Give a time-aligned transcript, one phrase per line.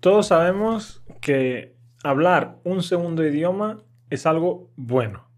[0.00, 5.28] Todos sabemos que hablar un segundo idioma es algo bueno.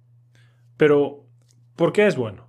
[0.77, 1.27] Pero,
[1.75, 2.49] ¿por qué es bueno?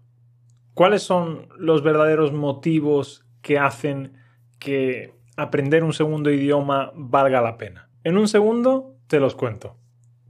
[0.75, 4.13] ¿Cuáles son los verdaderos motivos que hacen
[4.59, 7.89] que aprender un segundo idioma valga la pena?
[8.03, 9.75] En un segundo te los cuento.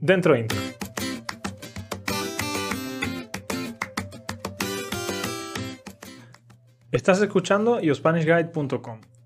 [0.00, 0.56] Dentro intro.
[6.92, 7.78] Estás escuchando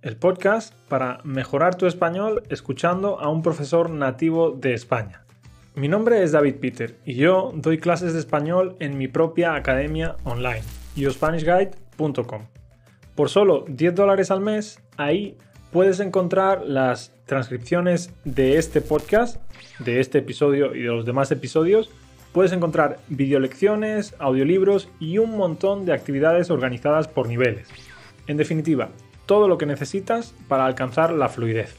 [0.08, 5.22] el podcast para mejorar tu español escuchando a un profesor nativo de España.
[5.74, 10.16] Mi nombre es David Peter y yo doy clases de español en mi propia academia
[10.24, 10.62] online,
[10.96, 12.46] yoSpanishGuide.com.
[13.14, 15.36] Por solo 10 dólares al mes, ahí
[15.72, 19.36] puedes encontrar las transcripciones de este podcast,
[19.78, 21.90] de este episodio y de los demás episodios.
[22.32, 27.68] Puedes encontrar videolecciones, audiolibros y un montón de actividades organizadas por niveles.
[28.26, 28.90] En definitiva,
[29.28, 31.76] todo lo que necesitas para alcanzar la fluidez.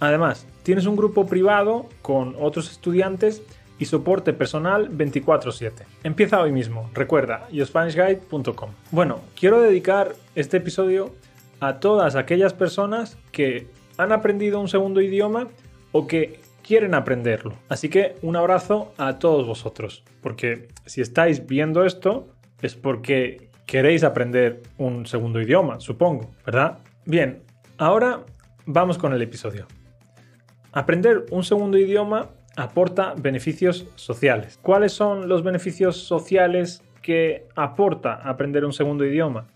[0.00, 3.42] Además, tienes un grupo privado con otros estudiantes
[3.78, 5.86] y soporte personal 24/7.
[6.04, 8.70] Empieza hoy mismo, recuerda, yospanishguide.com.
[8.90, 11.10] Bueno, quiero dedicar este episodio
[11.60, 15.48] a todas aquellas personas que han aprendido un segundo idioma
[15.92, 17.54] o que quieren aprenderlo.
[17.70, 22.28] Así que un abrazo a todos vosotros, porque si estáis viendo esto
[22.60, 26.80] es porque queréis aprender un segundo idioma, supongo, ¿verdad?
[27.06, 27.42] Bien,
[27.78, 28.26] ahora
[28.66, 29.66] vamos con el episodio.
[30.72, 34.58] Aprender un segundo idioma aporta beneficios sociales.
[34.60, 39.48] ¿Cuáles son los beneficios sociales que aporta aprender un segundo idioma?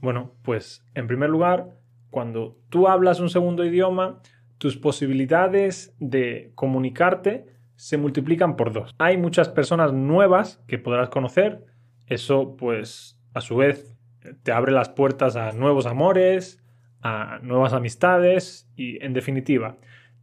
[0.00, 1.70] Bueno, pues en primer lugar,
[2.10, 4.20] cuando tú hablas un segundo idioma,
[4.58, 8.94] tus posibilidades de comunicarte se multiplican por dos.
[8.98, 11.64] Hay muchas personas nuevas que podrás conocer.
[12.06, 13.96] Eso, pues, a su vez,
[14.42, 16.63] te abre las puertas a nuevos amores,
[17.04, 19.76] a nuevas amistades y, en definitiva,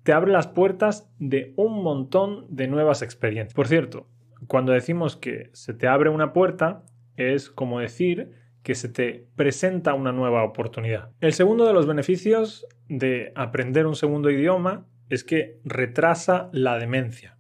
[0.04, 3.54] te abre las puertas de un montón de nuevas experiencias.
[3.54, 4.08] Por cierto,
[4.48, 6.84] cuando decimos que se te abre una puerta,
[7.16, 8.32] es como decir
[8.64, 11.12] que se te presenta una nueva oportunidad.
[11.22, 17.38] El segundo de los beneficios de aprender un segundo idioma es que retrasa la demencia.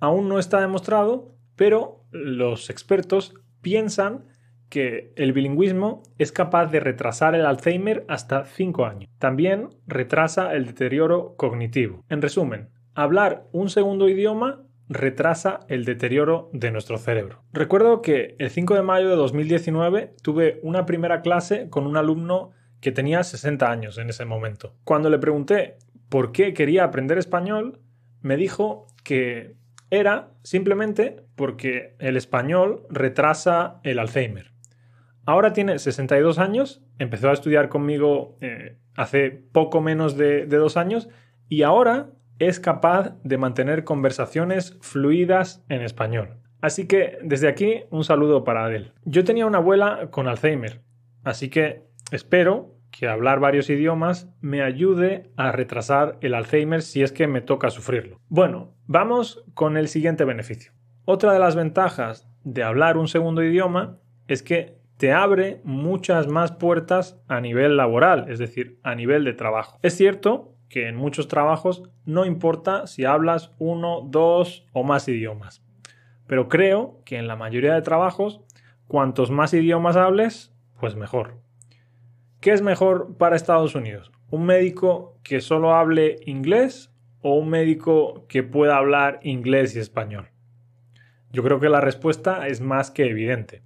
[0.00, 4.24] Aún no está demostrado, pero los expertos piensan
[4.70, 9.10] que el bilingüismo es capaz de retrasar el Alzheimer hasta 5 años.
[9.18, 12.04] También retrasa el deterioro cognitivo.
[12.08, 17.42] En resumen, hablar un segundo idioma retrasa el deterioro de nuestro cerebro.
[17.52, 22.50] Recuerdo que el 5 de mayo de 2019 tuve una primera clase con un alumno
[22.80, 24.74] que tenía 60 años en ese momento.
[24.84, 25.76] Cuando le pregunté
[26.08, 27.80] por qué quería aprender español,
[28.20, 29.54] me dijo que
[29.90, 34.52] era simplemente porque el español retrasa el Alzheimer.
[35.30, 40.76] Ahora tiene 62 años, empezó a estudiar conmigo eh, hace poco menos de, de dos
[40.76, 41.08] años
[41.48, 42.10] y ahora
[42.40, 46.40] es capaz de mantener conversaciones fluidas en español.
[46.60, 48.92] Así que desde aquí un saludo para Adel.
[49.04, 50.82] Yo tenía una abuela con Alzheimer,
[51.22, 57.12] así que espero que hablar varios idiomas me ayude a retrasar el Alzheimer si es
[57.12, 58.18] que me toca sufrirlo.
[58.28, 60.72] Bueno, vamos con el siguiente beneficio.
[61.04, 66.52] Otra de las ventajas de hablar un segundo idioma es que te abre muchas más
[66.52, 69.78] puertas a nivel laboral, es decir, a nivel de trabajo.
[69.80, 75.64] Es cierto que en muchos trabajos no importa si hablas uno, dos o más idiomas,
[76.26, 78.42] pero creo que en la mayoría de trabajos,
[78.88, 81.38] cuantos más idiomas hables, pues mejor.
[82.42, 84.12] ¿Qué es mejor para Estados Unidos?
[84.28, 90.28] ¿Un médico que solo hable inglés o un médico que pueda hablar inglés y español?
[91.32, 93.62] Yo creo que la respuesta es más que evidente.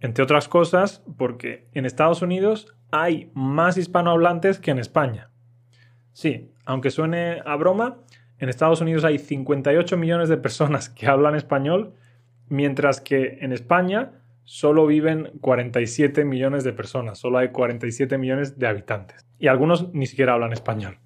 [0.00, 5.30] Entre otras cosas, porque en Estados Unidos hay más hispanohablantes que en España.
[6.12, 7.98] Sí, aunque suene a broma,
[8.38, 11.94] en Estados Unidos hay 58 millones de personas que hablan español,
[12.48, 14.12] mientras que en España
[14.44, 19.26] solo viven 47 millones de personas, solo hay 47 millones de habitantes.
[19.38, 20.98] Y algunos ni siquiera hablan español.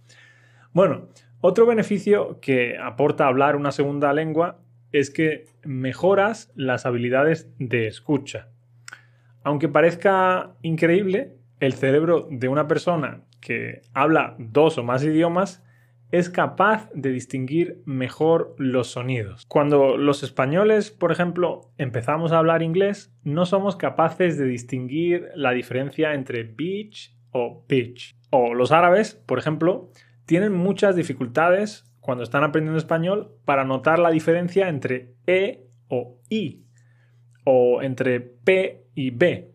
[0.72, 1.08] Bueno,
[1.40, 4.60] otro beneficio que aporta hablar una segunda lengua
[4.92, 8.48] es que mejoras las habilidades de escucha.
[9.44, 15.62] Aunque parezca increíble, el cerebro de una persona que habla dos o más idiomas
[16.10, 19.44] es capaz de distinguir mejor los sonidos.
[19.48, 25.50] Cuando los españoles, por ejemplo, empezamos a hablar inglés, no somos capaces de distinguir la
[25.50, 28.14] diferencia entre beach o pitch.
[28.30, 29.90] O los árabes, por ejemplo,
[30.24, 36.64] tienen muchas dificultades cuando están aprendiendo español para notar la diferencia entre e o i
[37.44, 39.52] o entre P y B.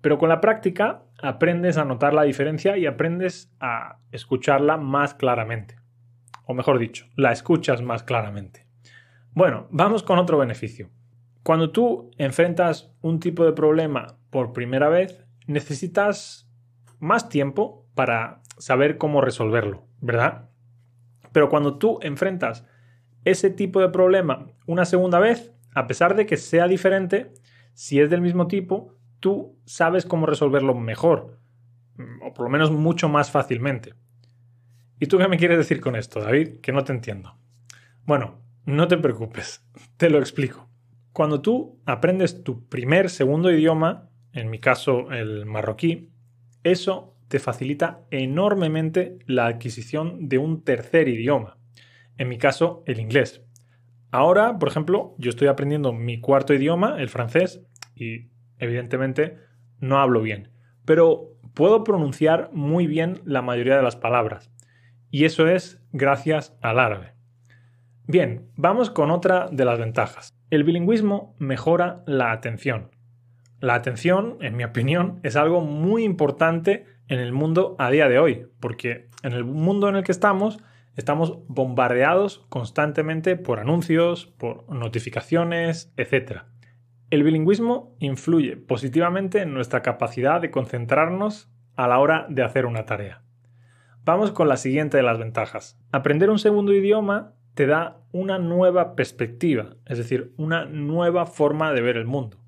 [0.00, 5.76] Pero con la práctica aprendes a notar la diferencia y aprendes a escucharla más claramente.
[6.46, 8.66] o mejor dicho, la escuchas más claramente.
[9.32, 10.90] Bueno, vamos con otro beneficio.
[11.44, 16.50] Cuando tú enfrentas un tipo de problema por primera vez, necesitas
[16.98, 20.50] más tiempo para saber cómo resolverlo, ¿verdad?
[21.32, 22.66] Pero cuando tú enfrentas
[23.24, 27.32] ese tipo de problema una segunda vez, a pesar de que sea diferente,
[27.80, 31.38] si es del mismo tipo, tú sabes cómo resolverlo mejor,
[31.96, 33.94] mm, o por lo menos mucho más fácilmente.
[34.98, 36.60] ¿Y tú qué me quieres decir con esto, David?
[36.60, 37.38] Que no te entiendo.
[38.04, 39.64] Bueno, no te preocupes,
[39.96, 40.68] te lo explico.
[41.14, 46.10] Cuando tú aprendes tu primer, segundo idioma, en mi caso el marroquí,
[46.62, 51.56] eso te facilita enormemente la adquisición de un tercer idioma,
[52.18, 53.42] en mi caso el inglés.
[54.10, 57.62] Ahora, por ejemplo, yo estoy aprendiendo mi cuarto idioma, el francés,
[58.00, 59.36] y evidentemente
[59.78, 60.50] no hablo bien,
[60.84, 64.50] pero puedo pronunciar muy bien la mayoría de las palabras,
[65.10, 67.14] y eso es gracias al árabe.
[68.06, 70.34] Bien, vamos con otra de las ventajas.
[70.50, 72.90] El bilingüismo mejora la atención.
[73.60, 78.18] La atención, en mi opinión, es algo muy importante en el mundo a día de
[78.18, 80.58] hoy, porque en el mundo en el que estamos
[80.96, 86.42] estamos bombardeados constantemente por anuncios, por notificaciones, etc.
[87.10, 92.86] El bilingüismo influye positivamente en nuestra capacidad de concentrarnos a la hora de hacer una
[92.86, 93.24] tarea.
[94.04, 95.76] Vamos con la siguiente de las ventajas.
[95.90, 101.80] Aprender un segundo idioma te da una nueva perspectiva, es decir, una nueva forma de
[101.80, 102.38] ver el mundo.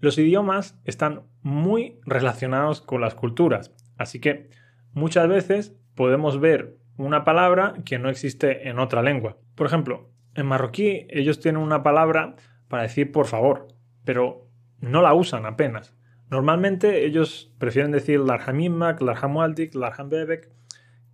[0.00, 4.48] Los idiomas están muy relacionados con las culturas, así que
[4.94, 9.36] muchas veces podemos ver una palabra que no existe en otra lengua.
[9.56, 12.34] Por ejemplo, en marroquí ellos tienen una palabra
[12.68, 13.68] para decir por favor,
[14.06, 14.48] pero
[14.80, 15.94] no la usan apenas.
[16.30, 20.48] Normalmente ellos prefieren decir larhamimak, larhamualdik, larhambebek,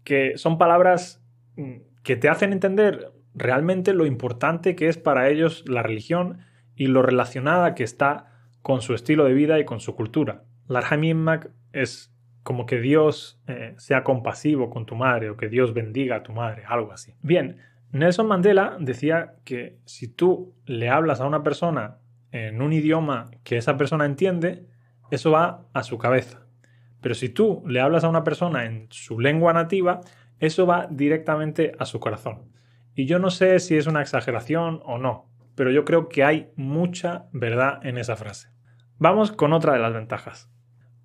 [0.05, 1.25] que son palabras
[1.57, 6.41] mm, que te hacen entender realmente lo importante que es para ellos la religión
[6.77, 10.45] y lo relacionada que está con su estilo de vida y con su cultura.
[10.69, 16.17] Larhamimmak es como que Dios eh, sea compasivo con tu madre o que Dios bendiga
[16.17, 17.15] a tu madre, algo así.
[17.23, 17.59] Bien,
[17.93, 21.99] Nelson Mandela decía que si tú le hablas a una persona
[22.33, 24.67] en un idioma que esa persona entiende,
[25.11, 26.47] eso va a su cabeza.
[27.01, 30.01] Pero si tú le hablas a una persona en su lengua nativa,
[30.39, 32.51] eso va directamente a su corazón.
[32.95, 36.51] Y yo no sé si es una exageración o no, pero yo creo que hay
[36.57, 38.49] mucha verdad en esa frase.
[38.99, 40.51] Vamos con otra de las ventajas.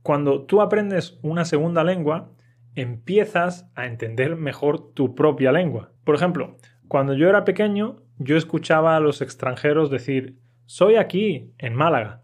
[0.02, 2.32] Cuando tú aprendes una segunda lengua,
[2.76, 5.92] empiezas a entender mejor tu propia lengua.
[6.04, 6.58] Por ejemplo,
[6.88, 12.22] cuando yo era pequeño, yo escuchaba a los extranjeros decir, soy aquí, en Málaga.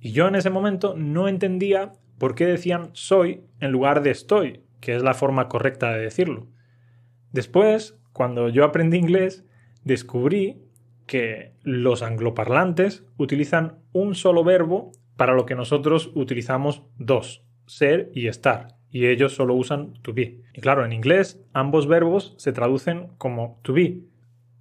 [0.00, 4.60] Y yo en ese momento no entendía por qué decían soy en lugar de estoy,
[4.80, 6.48] que es la forma correcta de decirlo.
[7.32, 9.44] Después, cuando yo aprendí inglés,
[9.84, 10.62] descubrí
[11.06, 18.26] que los angloparlantes utilizan un solo verbo para lo que nosotros utilizamos dos, ser y
[18.26, 20.42] estar, y ellos solo usan to be.
[20.54, 24.00] Y claro, en inglés ambos verbos se traducen como to be.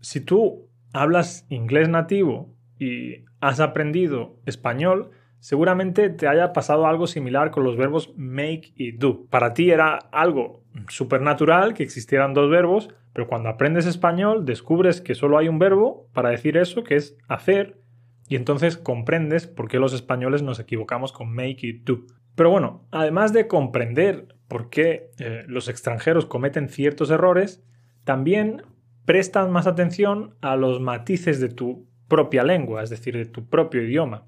[0.01, 7.51] Si tú hablas inglés nativo y has aprendido español, seguramente te haya pasado algo similar
[7.51, 9.25] con los verbos make y do.
[9.27, 15.15] Para ti era algo supernatural que existieran dos verbos, pero cuando aprendes español descubres que
[15.15, 17.79] solo hay un verbo para decir eso, que es hacer,
[18.27, 21.99] y entonces comprendes por qué los españoles nos equivocamos con make y do.
[22.35, 27.63] Pero bueno, además de comprender por qué eh, los extranjeros cometen ciertos errores,
[28.03, 28.63] también
[29.05, 33.81] prestas más atención a los matices de tu propia lengua, es decir, de tu propio
[33.83, 34.25] idioma.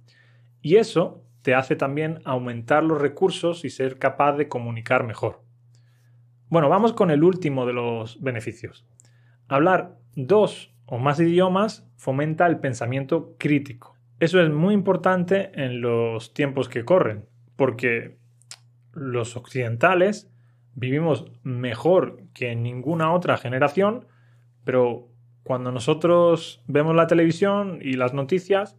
[0.61, 5.43] Y eso te hace también aumentar los recursos y ser capaz de comunicar mejor.
[6.49, 8.85] Bueno, vamos con el último de los beneficios.
[9.47, 13.97] Hablar dos o más idiomas fomenta el pensamiento crítico.
[14.19, 18.17] Eso es muy importante en los tiempos que corren, porque
[18.93, 20.31] los occidentales
[20.73, 24.07] vivimos mejor que ninguna otra generación,
[24.63, 25.09] pero
[25.47, 28.75] cuando nosotros vemos la televisión y las noticias,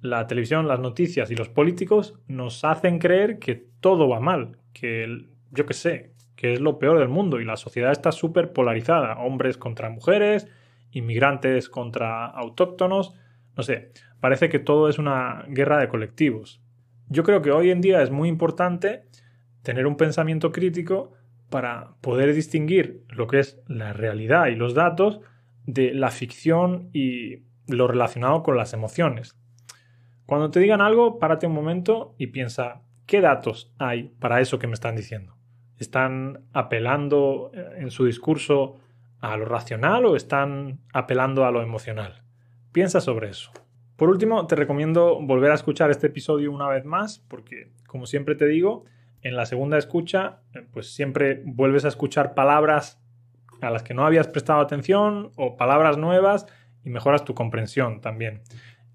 [0.00, 5.26] la televisión, las noticias y los políticos nos hacen creer que todo va mal, que
[5.50, 9.18] yo qué sé, que es lo peor del mundo y la sociedad está súper polarizada,
[9.18, 10.48] hombres contra mujeres,
[10.90, 13.14] inmigrantes contra autóctonos,
[13.54, 16.62] no sé, parece que todo es una guerra de colectivos.
[17.10, 19.02] Yo creo que hoy en día es muy importante
[19.60, 21.12] tener un pensamiento crítico
[21.50, 25.20] para poder distinguir lo que es la realidad y los datos
[25.72, 29.36] de la ficción y lo relacionado con las emociones.
[30.26, 34.66] Cuando te digan algo, párate un momento y piensa, ¿qué datos hay para eso que
[34.66, 35.40] me están diciendo?
[35.80, 38.78] están apelando eh, en su discurso
[39.20, 42.22] a lo racional o están apelando a lo emocional?
[42.72, 43.50] Piensa sobre eso.
[43.96, 48.34] Por último, te recomiendo volver a escuchar este episodio una vez más porque, como siempre
[48.34, 48.84] te digo,
[49.22, 52.99] en la segunda escucha, eh, pues siempre vuelves a escuchar palabras
[53.62, 56.46] a las que no habías prestado atención o palabras nuevas
[56.84, 58.42] y mejoras tu comprensión también.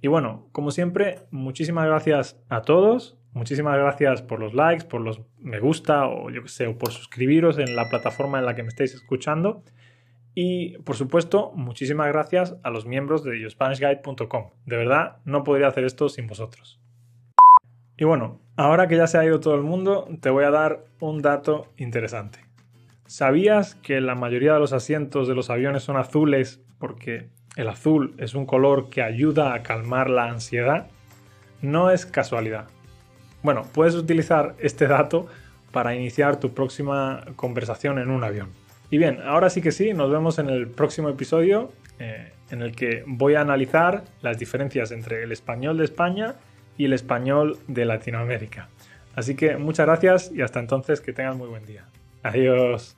[0.01, 3.17] Y bueno, como siempre, muchísimas gracias a todos.
[3.33, 6.91] Muchísimas gracias por los likes, por los me gusta o yo que sé, o por
[6.91, 9.63] suscribiros en la plataforma en la que me estáis escuchando.
[10.33, 14.51] Y por supuesto, muchísimas gracias a los miembros de yourspanishguide.com.
[14.65, 16.79] De verdad, no podría hacer esto sin vosotros.
[17.97, 20.85] Y bueno, ahora que ya se ha ido todo el mundo, te voy a dar
[20.99, 22.44] un dato interesante.
[23.07, 28.15] ¿Sabías que la mayoría de los asientos de los aviones son azules porque el azul
[28.17, 30.87] es un color que ayuda a calmar la ansiedad?
[31.61, 32.67] No es casualidad.
[33.43, 35.27] Bueno, puedes utilizar este dato
[35.71, 38.49] para iniciar tu próxima conversación en un avión.
[38.89, 42.75] Y bien, ahora sí que sí, nos vemos en el próximo episodio eh, en el
[42.75, 46.35] que voy a analizar las diferencias entre el español de España
[46.75, 48.67] y el español de Latinoamérica.
[49.15, 51.85] Así que muchas gracias y hasta entonces que tengan muy buen día.
[52.25, 52.97] Adiós.